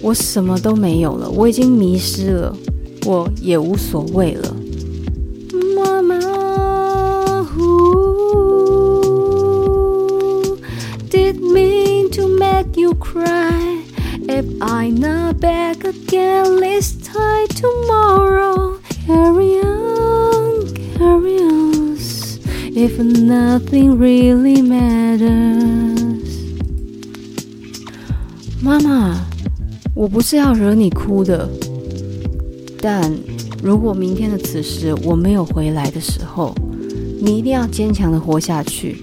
[0.00, 2.56] 我什么都没有了，我已经迷失了。
[3.04, 4.54] 我也无所谓了，
[5.76, 6.16] 妈妈。
[7.54, 7.76] Who
[11.10, 13.82] did mean to make you cry?
[14.28, 18.78] If I not back again, let's try tomorrow.
[19.06, 21.98] Carry on, carry on.
[22.74, 24.95] If nothing really matters.
[30.07, 31.49] 我不是要惹你哭的。
[32.79, 33.13] 但
[33.61, 36.55] 如果明天的此时我没有回来的时候，
[37.19, 39.01] 你一定要坚强的活下去，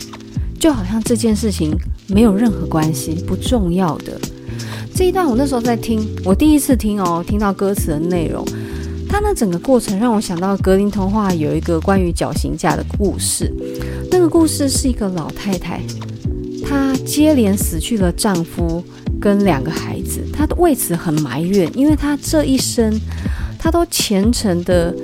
[0.58, 4.18] 就好像这件事情没有任何关系，不重要的。
[4.94, 8.42] 这一段我那时候在听，我第一次听哦，听到歌词的内容，
[9.06, 13.52] 它那整个过程让我想到格林童话有一个关于绞刑架的故事。
[14.10, 15.82] 那个故事是一个老太太，
[16.64, 18.82] 她接连死去了丈夫
[19.24, 22.92] 跟两个孩子，他为此很埋怨，因为他这一生。
[23.58, 24.94] 他都虔诚的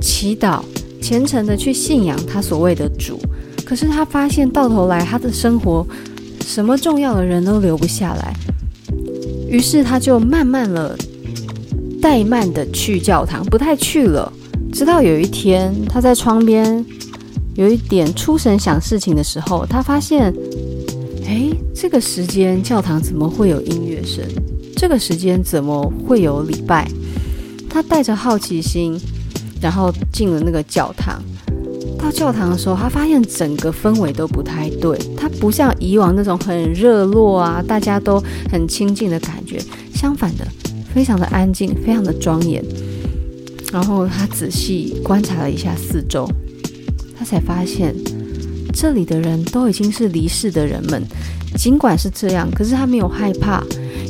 [0.00, 0.62] 祈祷，
[1.02, 3.18] 虔诚的去信仰他所谓的主，
[3.64, 5.84] 可是他发现到头来，他的生活
[6.46, 8.32] 什么重要的人都留不下来，
[9.48, 10.96] 于是他就慢慢了，
[12.00, 14.32] 怠慢的去教堂，不太去了。
[14.72, 16.86] 直到有一天，他在窗边
[17.56, 20.32] 有一点出神想事情的时候，他发现，
[21.28, 24.24] 哎，这个时间教堂怎么会有音乐声？
[24.74, 26.90] 这个时间怎么会有礼拜？
[27.68, 28.98] 他带着好奇心，
[29.60, 31.22] 然后进了那个教堂。
[31.98, 34.98] 到教堂的时候，他发现整个氛围都不太对。
[35.18, 39.60] 他不像以往那种很热络啊，大家都很亲近的感觉。
[39.94, 40.46] 相反的，
[40.94, 42.64] 非常的安静，非常的庄严。
[43.70, 46.26] 然后他仔细观察了一下四周，
[47.18, 47.94] 他才发现
[48.72, 51.02] 这里的人都已经是离世的人们。
[51.56, 53.64] 尽管是这样，可是他没有害怕。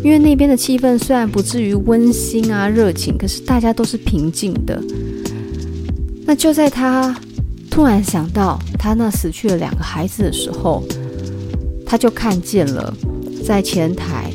[0.05, 4.81] 因为那边的气氛虽然不至于温馨啊、热情，可是大家都是平静的。
[6.25, 7.19] 那就在他
[7.71, 10.85] 突然想到他那死去了两个孩子的时候，
[11.87, 12.95] 他就看见了
[13.45, 14.31] 在前台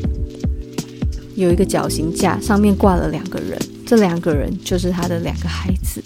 [1.36, 3.58] 有一个绞刑架，上面挂了两个人，
[3.94, 6.02] 这两个人就是他的两个孩子，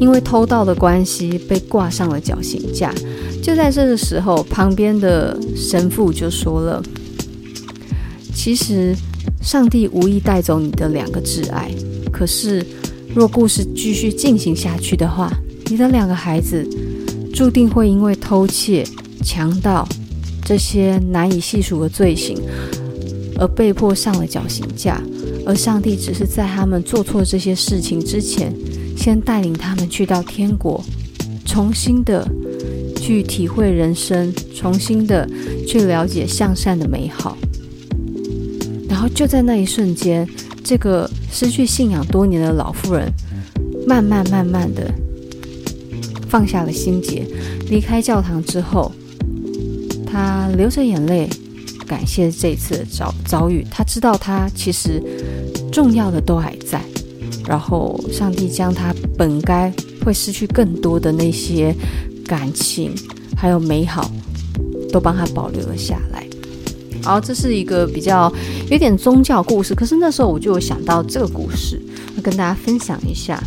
[0.00, 2.90] 因为偷盗的关系被挂上了绞刑架。
[3.42, 6.82] 就在这个时候，旁边的神父就说了。
[8.34, 8.96] 其实，
[9.42, 11.70] 上帝无意带走你的两个挚爱。
[12.10, 12.64] 可是，
[13.14, 15.30] 若故事继续进行下去的话，
[15.66, 16.66] 你的两个孩子
[17.34, 18.82] 注定会因为偷窃、
[19.22, 19.86] 强盗
[20.42, 22.38] 这些难以细数的罪行，
[23.38, 24.98] 而被迫上了绞刑架。
[25.48, 28.52] 而上帝只是在他们做错这些事情之前，
[28.94, 30.84] 先带领他们去到天国，
[31.46, 32.28] 重新的
[33.00, 35.26] 去体会人生，重新的
[35.66, 37.34] 去了解向善的美好。
[38.90, 40.28] 然后就在那一瞬间，
[40.62, 43.10] 这个失去信仰多年的老妇人，
[43.86, 44.92] 慢慢慢慢的
[46.28, 47.24] 放下了心结，
[47.70, 48.92] 离开教堂之后，
[50.04, 51.26] 她流着眼泪，
[51.86, 53.64] 感谢这次的遭遭遇。
[53.70, 55.02] 她知道她其实
[55.72, 56.82] 重要的都还在，
[57.46, 59.72] 然后上帝将他本该
[60.04, 61.74] 会失去更多的那些
[62.26, 62.92] 感情，
[63.36, 64.10] 还有美好，
[64.92, 66.26] 都帮他保留了下来。
[67.02, 68.32] 好，这是一个比较
[68.70, 71.80] 有点宗教故事，可是那时候我就有想到这个故事，
[72.22, 73.42] 跟大家分享一下。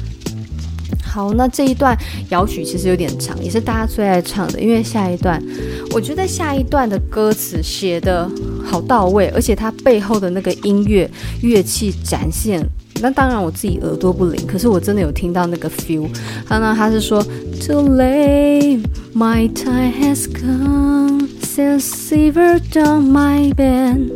[1.11, 1.97] 好，那这一段
[2.29, 5.43] 摇曲其实有点长，也是大家最爱唱的，因为下一段，
[5.91, 8.31] 我觉得下一段的歌词写得
[8.63, 11.09] 好到位，而且它背后的那个音乐
[11.41, 12.65] 乐器展现，
[13.01, 16.07] 那当然我自己耳朵不灵，可是我真的有听到那个 feel。
[16.47, 17.21] 他呢，他是说
[17.59, 21.27] ，Too late, my time has come。
[21.51, 24.09] sail shivered on my bed,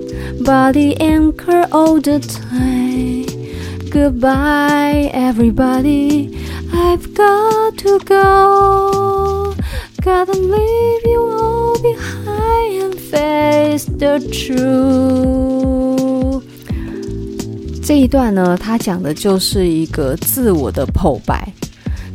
[0.45, 3.25] body anchor all the time.
[3.91, 6.29] Goodbye, everybody.
[6.71, 9.53] I've got to go.
[10.01, 14.55] Gotta leave you all behind and face the truth.
[17.83, 21.51] 这一段呢，他讲的就是一个自我的剖白。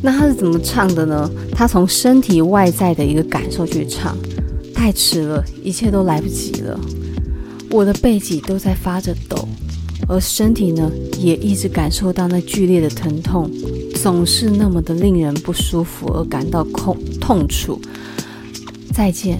[0.03, 1.31] 那他是怎么唱的呢？
[1.53, 4.17] 他从身体外在的一个感受去唱，
[4.75, 6.81] 太迟了，一切都来不及了。
[7.71, 9.47] 我的背脊都在发着抖，
[10.11, 13.49] 而身体呢，也一直感受到那剧烈的疼痛，
[13.95, 17.81] 总是那么的令人不舒服而感到痛痛楚。
[18.93, 19.39] 再见，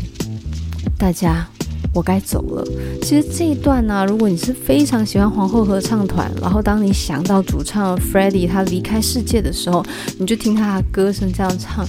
[0.97, 1.47] 大家。
[1.93, 2.65] 我该走了。
[3.03, 9.85] 其实这一段呢、如果你是非常喜欢皇后合唱团，然后当你想到主唱 Freddie 他离开世界的时候，
[10.17, 11.85] 你就听他的歌声这样唱。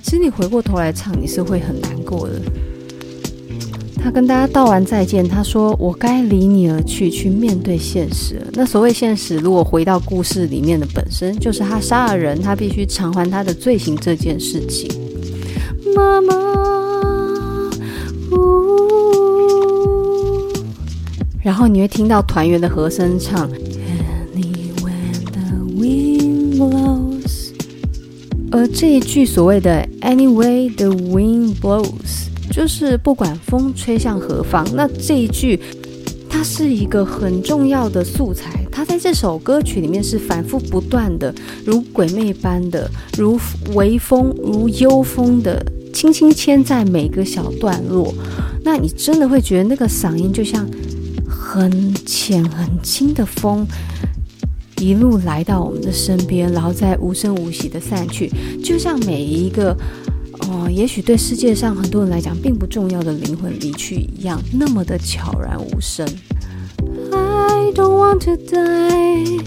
[0.00, 2.40] 其实你回过头来唱，你是会很难过的。
[4.02, 14.90] 他跟大家道完再见，他说：“我该离你而去，去面对现实。”那所谓现实，如果回到故事里面的本身，就是他杀了人，他必须偿还他的罪行这件事情。
[15.94, 16.34] 妈妈。
[21.40, 23.50] 然后你会听到团员的和声唱
[24.34, 27.52] ，Anyway the wind blows，
[28.50, 32.21] 而这一句所谓的 Anyway the wind blows，
[32.52, 34.64] 就是不管风吹向何方。
[34.74, 35.58] 那这一句，
[36.28, 41.34] 它是一个很重要的素材，它在这首歌曲里面是反复不断的，
[41.64, 43.40] 如鬼魅般的，如
[43.74, 48.14] 微风，如幽风的，轻轻牵在每个小段落。
[48.62, 50.68] 那你真的会觉得那个嗓音就像。
[51.44, 53.66] 很浅很轻的风，
[54.78, 58.30] 一路来到我们的身边，然后再无声无息的散去，
[58.64, 59.76] 就像每一个，
[60.52, 66.06] 哦，也许对世界上很多人来讲并不重要的灵魂离去一样，那么的悄然无声。
[67.10, 69.40] I don't want to die.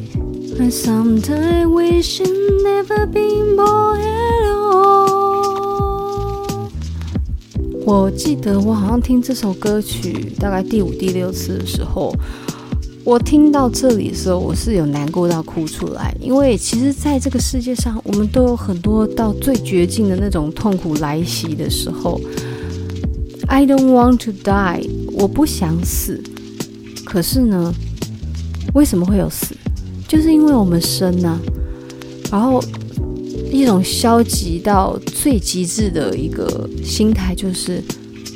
[0.60, 2.28] I sometimes wish I'd
[2.64, 4.96] never been born at all.
[7.86, 12.16] 我记得我好像听这首歌曲大概第五、第六次的时候，
[13.06, 16.12] 我听到这里的时候，我是有难过到哭出来。
[16.20, 22.20] 因为其实，在这个世界上，我们都有很多到最绝境的那种痛苦来袭的时候。
[23.46, 26.20] I don't want to die，我不想死。
[27.06, 27.72] 可是呢，
[28.74, 29.56] 为什么会有死？
[30.08, 31.40] 就是因为我们生啊，
[32.32, 32.60] 然后。
[33.52, 37.82] 一种消极到最极致的一个心态，就是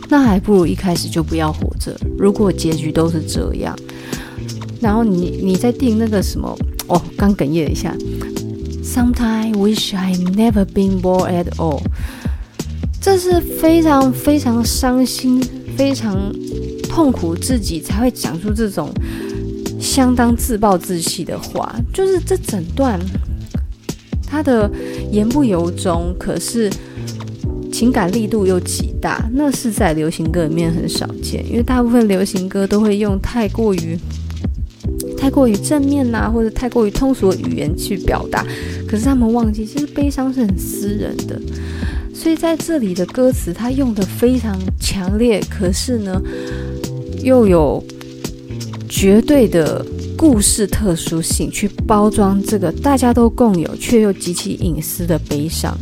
[0.07, 1.93] 那还不如一开始就不要活着。
[2.17, 3.77] 如果结局都是这样，
[4.79, 7.95] 然后你你在听那个什么哦，刚哽咽了一下。
[8.83, 11.81] Sometimes wish I never been born at all。
[13.01, 15.41] 这是非常非常伤心、
[15.77, 16.33] 非常
[16.89, 18.89] 痛苦，自己才会讲出这种
[19.79, 21.75] 相当自暴自弃的话。
[21.93, 22.99] 就是这整段。
[24.31, 24.69] 他的
[25.11, 26.69] 言不由衷，可是
[27.71, 33.97] 情感力度又极大，那是在流行歌里面很少见，因为大部分流行歌都会用太过于、
[35.19, 38.45] 太过于正面呐、或者太过于通俗的语言去表达，
[38.87, 41.39] 可是他们忘记，其实悲伤是很私人的，
[42.13, 46.21] 所以在这里的歌词，他用的非常强烈，可是呢，
[47.21, 47.83] 又有
[48.87, 49.85] 绝对的。
[50.19, 55.73] 故事特殊性去包装这个大家都共有却又极其隐私的悲伤，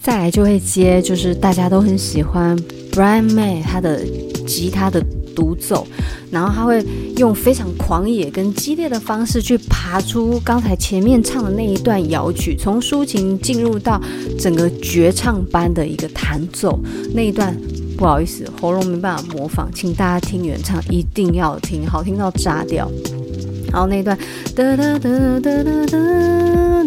[0.00, 2.56] 再来就会接就是大家都很喜欢
[2.92, 4.00] Brian May 他的
[4.46, 5.04] 吉他的
[5.38, 5.86] 独奏，
[6.32, 6.84] 然后他会
[7.16, 14.02] 用非常狂野跟激烈的方式去爬出刚才前面唱的那一段摇曲，从抒情进入到
[14.36, 16.76] 整个绝唱般的一个弹奏。
[17.14, 17.56] 那一段，
[17.96, 22.90] 不好意思，喉咙没办法模仿，请大家听原唱，一定要听，好听到炸掉。
[23.70, 24.18] 然后那一段，
[24.56, 26.24] 哒哒哒哒哒哒哒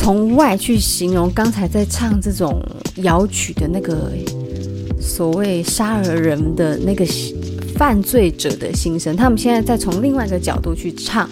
[0.00, 2.62] 从外去形容刚才在唱这种
[3.02, 4.12] 摇曲的那个
[5.00, 7.04] 所谓杀了人的那个
[7.74, 9.16] 犯罪者的心声。
[9.16, 11.28] 他们现在再从另外一个角度去唱，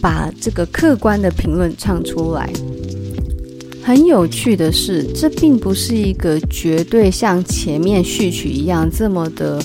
[0.00, 2.52] 把这个客观的评论唱出来。
[3.84, 9.62] 很有趣的是，这并不是一个绝对像前面序曲一样这么的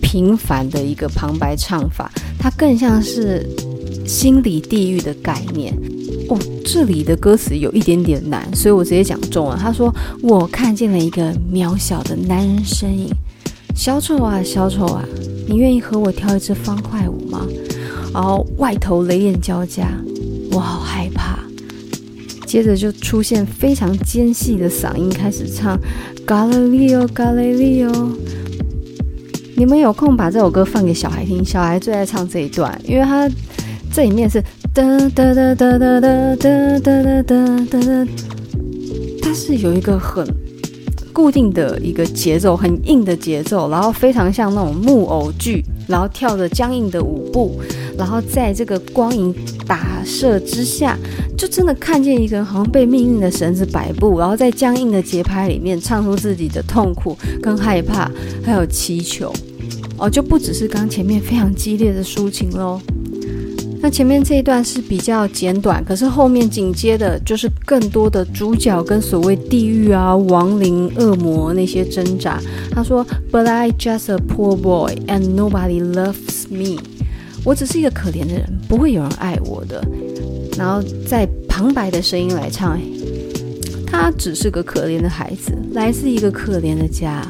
[0.00, 3.46] 平凡的一个旁白唱法，它更像是
[4.06, 5.72] 心理地狱的概念。
[6.28, 9.56] 哦，这里的歌词有一点点难，所以我直接讲中文。
[9.56, 13.08] 他说：“我看见了一个渺小的男人身影，
[13.74, 15.04] 小丑啊，小丑啊，
[15.48, 17.46] 你愿意和我跳一支方块舞吗？”
[18.12, 19.88] 然后外头雷电交加，
[20.50, 21.38] 我好害怕。
[22.46, 25.78] 接着就出现非常尖细的嗓音，开始唱
[26.26, 27.92] 《Galileo Galileo》。
[29.56, 33.28] 你们有空把这首歌放给小孩听，小孩最爱唱这一段，因为他
[33.92, 34.42] 这里面是
[34.76, 34.82] 哒
[35.14, 38.06] 哒哒哒哒哒哒哒哒哒，
[39.22, 40.22] 它是有一个很
[41.14, 47.58] 固定的一个节奏，很硬的节奏，然后非常像那种木偶剧，然后跳着僵硬的舞步，
[47.96, 49.34] 然后在这个光影
[49.66, 50.94] 打射之下，
[51.38, 58.10] 就真的看见一个人好像被命运的绳子摆布，然后在僵硬的节拍里面唱出自己的痛苦跟害怕，
[58.44, 59.32] 还有祈求。
[59.96, 62.78] 哦，就不只是刚前面非常激烈的抒情喽。
[63.80, 72.40] 那前面这一段是比较简短，可是后面紧接的就是更多的主角跟所谓地狱啊、亡灵、恶魔那些挣扎。
[72.72, 76.82] 他说：“But I just a poor boy and nobody loves me。”
[77.44, 79.80] 我只是一个可怜的人，不会有人爱我的。
[80.58, 82.76] 然后在旁白的声音来唱
[83.86, 87.24] ：“他只是个可怜的孩子，来自一个可怜的家，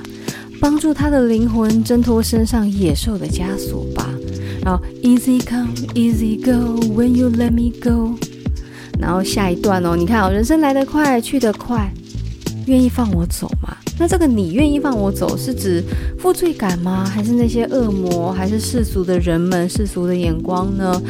[0.59, 4.09] 帮助他的灵魂挣脱身上野兽的枷锁吧。”
[4.67, 8.19] 然后 Easy come, easy go when you let me go。
[8.99, 11.89] 然后下一段哦，你看哦，人生来得快，去得快，
[12.67, 13.77] 愿意放我走吗？
[13.97, 15.85] 那这个你愿意放我走，是指
[16.19, 17.05] 负罪感吗？
[17.05, 18.33] 还是那些恶魔？
[18.33, 21.01] 还是世俗的人们、世俗的眼光呢？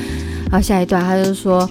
[0.51, 1.67] 然后下一段他就说：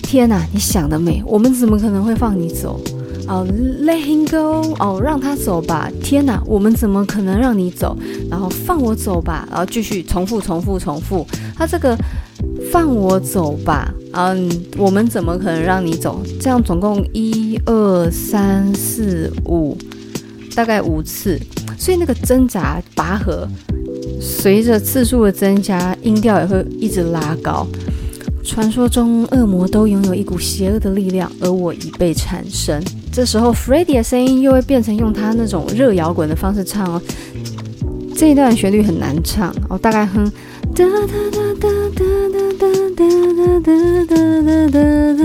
[0.00, 2.80] 天哪，你想得美，我们怎么可能会放你走？
[3.26, 3.46] 哦、
[3.82, 5.90] ，Let him go，哦，让他走吧。
[6.02, 7.96] 天哪，我们怎么可能让你走？
[8.30, 9.48] 然后放我走吧。
[9.50, 11.26] 然后继续重复、重复、重复。
[11.56, 11.96] 他这个
[12.70, 16.20] 放我走吧，嗯，我们怎么可能让你走？
[16.38, 19.76] 这样总共一二三四五，
[20.54, 21.40] 大概五次。
[21.78, 23.48] 所以那个挣扎、拔河，
[24.20, 27.66] 随着次数的增加，音调也会一直拉高。
[28.44, 32.82] 传说中，恶魔都拥有一股邪恶的力量，而我已被产生。
[33.14, 37.00] 这时候，Freddie 的声音又会变成用他那种热摇滚的方式唱哦。
[38.16, 40.24] 这一段旋律很难唱哦，大概哼。
[40.74, 43.06] 哒哒哒哒哒哒哒哒
[43.60, 43.70] 哒
[44.04, 45.22] 哒哒哒哒。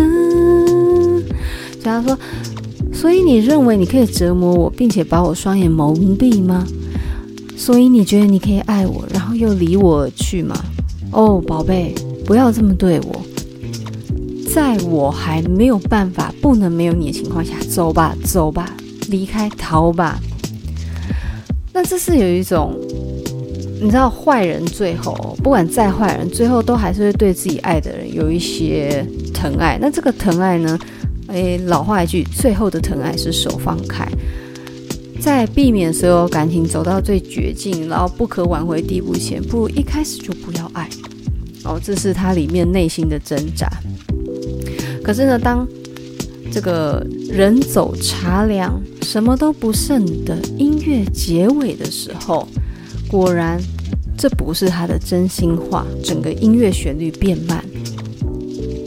[1.82, 2.16] 所以他说
[2.94, 6.68] ：“所以你认为你可以折磨我，并且把我双眼蒙蔽吗？
[7.58, 10.56] 所以你觉得你可以爱我，然后又离我而去吗？
[11.12, 11.96] 哦，宝贝。”
[12.30, 13.19] 不要这么对我，
[14.54, 18.76] 在我还没有办法、不能没有你的情况下，走吧，走吧，
[19.10, 20.20] 离开，逃吧。
[21.72, 22.76] 那这是有一种，
[23.80, 29.78] 你知道，坏人最后不管再坏人，最后都还是会对自己爱的人有一些疼爱。
[29.80, 30.78] 那这个疼爱呢？
[31.28, 34.04] 诶，老话一句，最后的疼爱是手放开，
[35.22, 40.90] 在避免所有感情走到最绝境，然后不可挽回地步前，不如一开始就不要爱。
[41.66, 43.70] 哦，这是他里面内心的挣扎。
[45.10, 45.68] 可是呢，当
[46.52, 52.48] 这个人走茶凉，什么都不剩的音乐结尾的时候，
[53.08, 53.60] 果然
[54.16, 55.84] 这不是他的真心话。
[56.04, 57.66] 整个音乐旋律变慢，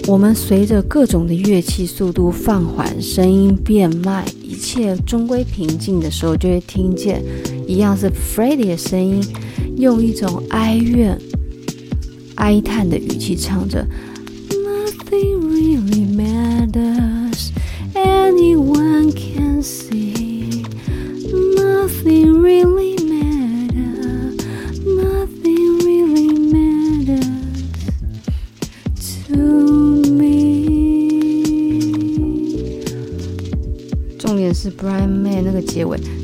[0.06, 7.20] 我们随着各种的乐器速度放缓，声音变慢，一切终归平静的时候，就会听见
[7.66, 9.20] 一样是 Freddie 的声音，
[9.76, 11.18] 用一种哀怨。
[12.36, 13.84] 哀叹的语气唱着
[18.41, 20.63] anyone can see.
[21.55, 24.39] Nothing really matters,
[24.85, 27.27] nothing really matters
[29.27, 29.37] to
[30.11, 30.37] me.
[34.17, 36.20] 重点是 Brian May 那个结尾。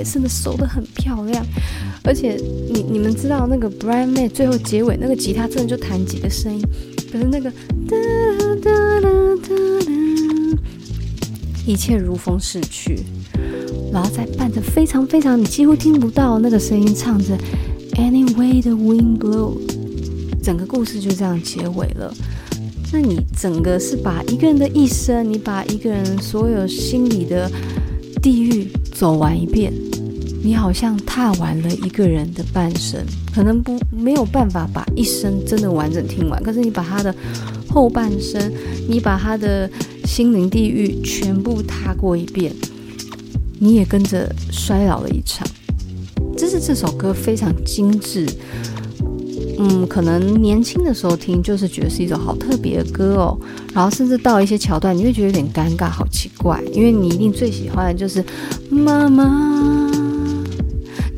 [0.00, 1.44] 尾真的收得很漂亮，
[2.02, 2.34] 而且
[2.72, 6.62] 你你们知道那个 Brian May 最后结尾那个吉他真的就弹几个声音，
[7.12, 7.96] 可是那个哒
[8.62, 8.70] 哒
[9.00, 9.10] 哒
[9.42, 10.60] 哒，
[11.66, 13.00] 一切如风逝去，
[13.92, 17.36] 然后再伴着非常非常你几乎听不到那个声音唱着
[17.94, 19.58] Anyway the wind blow，
[20.42, 22.12] 整个故事就这样结尾了。
[22.92, 27.50] 那你整个是把一个人的一生，你把一个人所有心里的。
[28.22, 29.72] 地狱走完一遍，
[30.42, 32.98] 你好像踏完了一个人的半生，
[33.34, 37.14] 可能不没有办法把一生真的完整听完，可是你把他的
[37.68, 38.50] 后半生，
[38.88, 39.70] 你把他的
[40.04, 42.52] 心灵地狱全部踏过一遍，
[43.58, 45.46] 你也跟着衰老了一场。
[46.36, 48.26] 这是这首歌非常精致。
[49.58, 53.38] 嗯，可能年轻的时候听，就是觉得是一首好特别的歌哦。
[53.74, 58.24] 然后甚至到一些桥段，你会觉得有点尴尬，好奇怪，因为你一定最喜欢的就是
[58.70, 59.89] 妈妈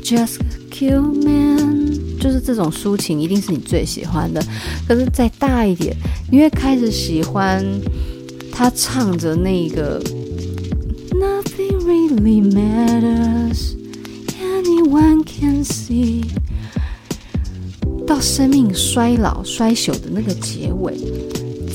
[0.03, 0.39] ，Just
[0.69, 4.43] kill man，就是这种抒情，一定是你最喜欢的。
[4.87, 5.95] 可是再大一点，
[6.29, 7.65] 你会开始喜欢
[8.51, 10.03] 他唱着那个
[11.11, 16.25] Nothing really matters，anyone can see。
[18.05, 20.97] 到生命衰老衰朽的那个结尾，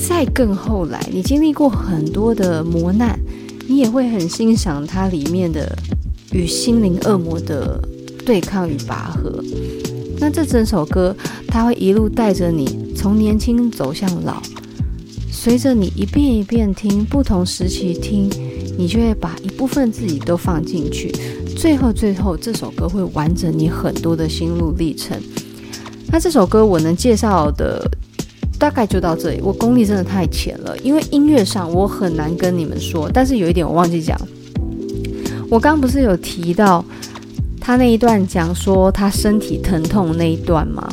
[0.07, 3.19] 再更后来，你经历过很多的磨难，
[3.67, 5.75] 你也会很欣赏它里面的
[6.31, 7.81] 与心灵恶魔的
[8.29, 9.43] 对抗与拔河。
[10.19, 11.15] 那这整首歌，
[11.47, 14.39] 它会一路带着你从年轻走向老，
[15.31, 18.29] 随着你一遍一遍听，不同时期听，
[18.77, 21.11] 你就会把一部分自己都放进去，
[21.57, 25.19] 最后最后，这首歌会完整你很多的心路历程。
[26.11, 27.89] 那这首歌我能介绍的
[28.59, 33.09] 大概就到这里，我功力真的太浅了，因为音乐上我很难跟你们说。
[33.11, 34.15] 但是有一点我忘记讲，
[35.49, 36.85] 我刚不是有提到
[37.69, 40.89] 他那一段讲说他身体疼痛那一段吗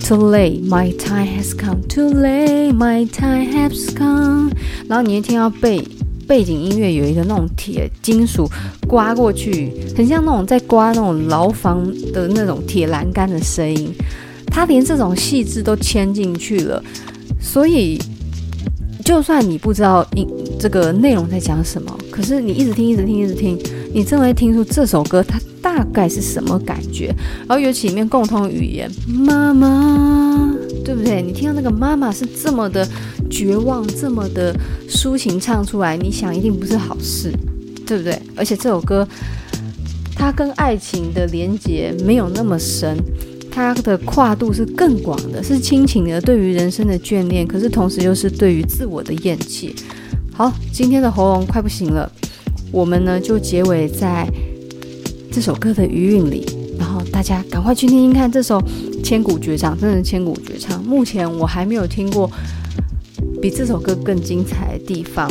[0.00, 1.82] ？Too late, my time has come.
[1.86, 4.50] Too late, my time has come.
[4.88, 5.86] 然后你一听到背
[6.26, 8.50] 背景音乐有一个那种铁金属
[8.86, 13.92] 刮过去，很像那种在刮那种牢房的那种铁栏杆的声音。
[14.46, 16.82] 他连这种细致都牵进去了，
[17.38, 18.00] 所以
[19.04, 20.02] 就算你不知道
[20.58, 23.58] 这个内容在讲什么，可是你一直听，一直听，一直听，
[23.92, 27.14] 你真的会听出这首歌它大概是什么感觉。
[27.46, 31.22] 然后尤其里面共通语言“妈妈”，对不对？
[31.22, 32.86] 你听到那个“妈妈”是这么的
[33.30, 34.54] 绝望，这么的
[34.88, 37.32] 抒情唱出来，你想一定不是好事，
[37.86, 38.20] 对不对？
[38.36, 39.06] 而且这首歌
[40.14, 42.96] 它跟爱情的连结没有那么深。
[43.50, 49.74] 它的跨度是更广的，是亲情的，对于人生的眷恋，可是同时又是对于自我的厌弃。
[50.32, 52.08] 好，今天的喉咙快不行了，
[52.70, 54.26] 我们呢就结尾在
[55.30, 56.46] 这首歌的余韵里，
[56.78, 58.62] 然后大家赶快去听听看这首
[59.02, 60.82] 千古绝唱，真的千古绝唱。
[60.84, 62.30] 目前我还没有听过
[63.40, 65.30] 比这首歌更精彩的地方。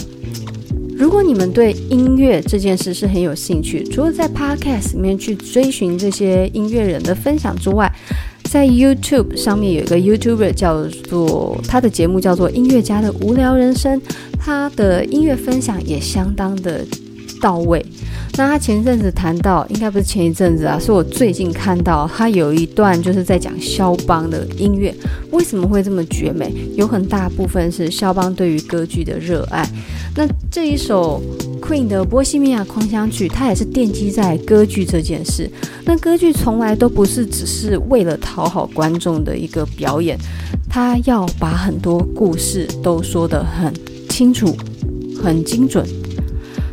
[0.98, 7.94] 如果你们对音乐这件事是很有兴趣，除了在 Podcast 里面去追寻这些音乐人的分享之外，
[8.46, 14.02] 在 YouTube 上面有一个 YouTuber 叫做他的节目叫做《音乐家的无聊人生》，
[14.40, 16.84] 他的音乐分享也相当的
[17.42, 17.86] 到位。
[18.38, 24.94] 那他前阵子谈到，应该不是前一阵子啊，是我最近看到他有一段就是在讲肖邦的音乐
[25.32, 29.68] 为什么会这么绝美，有很大部分是肖邦对于歌剧的热爱。
[30.16, 31.22] 那这一首
[31.62, 35.50] Queen 的《波西米亚狂想曲》，它也是奠基在歌剧这件事。
[35.86, 40.18] 那歌剧从来都不是只是为了讨好观众的一个表演，
[40.70, 43.74] 他要把很多故事都说得很
[44.10, 44.56] 清楚、
[45.24, 45.86] 很精准。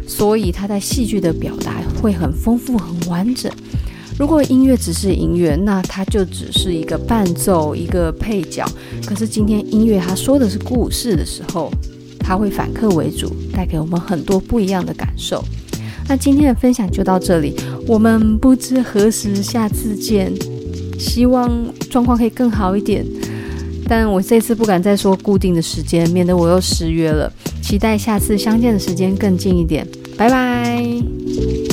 [0.07, 3.51] 所以它在戏剧的表达会很丰富、很完整。
[4.19, 8.65] 如果音乐只是音乐，那它就只是一个伴奏、一个配角。
[9.05, 11.71] 可是今天音乐它说的是故事的时候，
[12.21, 15.45] 它会反客为主，带给我们很多不一样的感受。
[16.09, 17.57] 那今天的分享就到这里，
[17.89, 20.33] 我们不知何时下次见。
[20.97, 21.51] 希望
[21.91, 23.05] 状况可以更好一点，
[23.89, 27.33] 但我这次不敢再说固定的时间，免得我又失约了。
[27.63, 31.64] 期待下次相见的时间更近一点，拜拜。